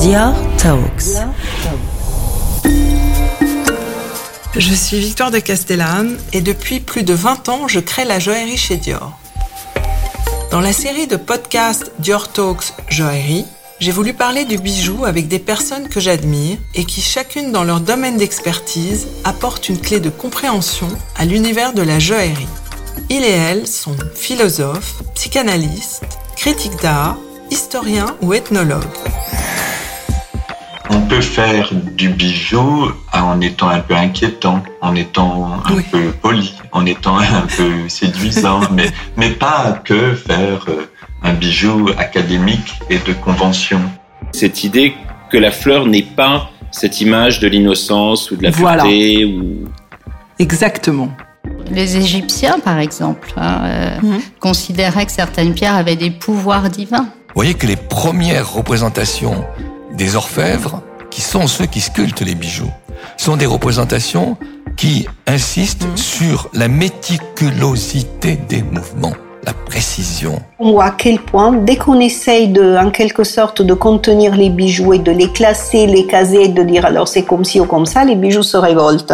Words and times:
Dior 0.00 0.34
Talks. 0.56 1.20
Je 4.56 4.74
suis 4.74 4.98
Victoire 4.98 5.30
de 5.30 5.38
Castellane 5.38 6.16
et 6.32 6.40
depuis 6.40 6.80
plus 6.80 7.02
de 7.02 7.12
20 7.12 7.50
ans, 7.50 7.68
je 7.68 7.80
crée 7.80 8.06
la 8.06 8.18
joaillerie 8.18 8.56
chez 8.56 8.78
Dior. 8.78 9.18
Dans 10.50 10.60
la 10.62 10.72
série 10.72 11.06
de 11.06 11.16
podcasts 11.16 11.92
Dior 11.98 12.32
Talks 12.32 12.72
Joaillerie, 12.88 13.44
j'ai 13.78 13.92
voulu 13.92 14.14
parler 14.14 14.46
du 14.46 14.56
bijou 14.56 15.04
avec 15.04 15.28
des 15.28 15.38
personnes 15.38 15.88
que 15.88 16.00
j'admire 16.00 16.56
et 16.74 16.86
qui 16.86 17.02
chacune 17.02 17.52
dans 17.52 17.64
leur 17.64 17.80
domaine 17.80 18.16
d'expertise 18.16 19.06
apportent 19.24 19.68
une 19.68 19.78
clé 19.78 20.00
de 20.00 20.08
compréhension 20.08 20.88
à 21.18 21.26
l'univers 21.26 21.74
de 21.74 21.82
la 21.82 21.98
joaillerie. 21.98 22.46
Il 23.10 23.22
et 23.22 23.30
elle 23.30 23.66
sont 23.66 23.96
philosophes, 24.14 25.02
psychanalystes, 25.14 26.04
critiques 26.36 26.80
d'art, 26.80 27.18
historiens 27.50 28.16
ou 28.22 28.32
ethnologues. 28.32 28.84
On 30.92 31.00
peut 31.02 31.20
faire 31.20 31.70
du 31.96 32.08
bijou 32.08 32.90
en 33.12 33.40
étant 33.40 33.68
un 33.68 33.78
peu 33.80 33.94
inquiétant, 33.94 34.62
en 34.80 34.94
étant 34.96 35.60
un 35.64 35.82
peu 35.90 36.10
poli, 36.20 36.52
en 36.72 36.84
étant 36.84 37.16
un 37.18 37.46
peu 37.56 37.88
séduisant, 37.88 38.60
mais, 38.72 38.86
mais 39.16 39.30
pas 39.30 39.80
que 39.84 40.14
faire 40.14 40.66
euh, 40.68 40.90
un 41.22 41.32
bijou 41.34 41.88
académique 41.96 42.80
et 42.90 42.98
de 42.98 43.12
convention. 43.12 43.80
Cette 44.32 44.64
idée 44.64 44.94
que 45.30 45.38
la 45.38 45.52
fleur 45.52 45.86
n'est 45.86 46.02
pas 46.02 46.50
cette 46.72 47.00
image 47.00 47.40
de 47.40 47.48
l'innocence 47.48 48.30
ou 48.30 48.36
de 48.36 48.42
la 48.42 48.50
Voilà. 48.50 48.82
pureté 48.82 49.24
ou 49.24 49.68
Exactement. 50.38 51.10
Les 51.70 51.96
Égyptiens, 51.96 52.58
par 52.58 52.78
exemple, 52.78 53.32
hein, 53.36 53.60
euh, 53.64 54.18
considéraient 54.40 55.06
que 55.06 55.12
certaines 55.12 55.54
pierres 55.54 55.74
avaient 55.76 55.96
des 55.96 56.10
pouvoirs 56.10 56.68
divins. 56.68 57.04
Vous 57.28 57.34
voyez 57.36 57.54
que 57.54 57.66
les 57.66 57.76
premières 57.76 58.52
représentations 58.52 59.44
des 60.00 60.16
orfèvres, 60.16 60.80
qui 61.10 61.20
sont 61.20 61.46
ceux 61.46 61.66
qui 61.66 61.82
sculptent 61.82 62.22
les 62.22 62.34
bijoux, 62.34 62.72
sont 63.18 63.36
des 63.36 63.44
représentations 63.44 64.38
qui 64.74 65.06
insistent 65.26 65.86
sur 65.94 66.48
la 66.54 66.68
méticulosité 66.68 68.36
des 68.48 68.62
mouvements, 68.62 69.12
la 69.44 69.52
précision. 69.52 70.40
On 70.58 70.72
voit 70.72 70.86
à 70.86 70.90
quel 70.92 71.20
point, 71.20 71.52
dès 71.52 71.76
qu'on 71.76 72.00
essaye 72.00 72.48
de, 72.48 72.78
en 72.78 72.90
quelque 72.90 73.24
sorte, 73.24 73.60
de 73.60 73.74
contenir 73.74 74.34
les 74.36 74.48
bijoux 74.48 74.94
et 74.94 74.98
de 74.98 75.12
les 75.12 75.30
classer, 75.30 75.86
les 75.86 76.06
caser, 76.06 76.48
de 76.48 76.62
dire 76.62 76.86
alors 76.86 77.06
c'est 77.06 77.24
comme 77.24 77.44
ci 77.44 77.60
ou 77.60 77.66
comme 77.66 77.84
ça, 77.84 78.02
les 78.02 78.16
bijoux 78.16 78.42
se 78.42 78.56
révoltent. 78.56 79.12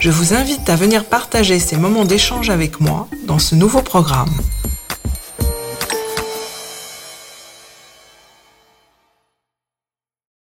Je 0.00 0.10
vous 0.10 0.34
invite 0.34 0.68
à 0.68 0.74
venir 0.74 1.04
partager 1.04 1.60
ces 1.60 1.76
moments 1.76 2.04
d'échange 2.04 2.50
avec 2.50 2.80
moi 2.80 3.06
dans 3.28 3.38
ce 3.38 3.54
nouveau 3.54 3.80
programme. 3.80 4.34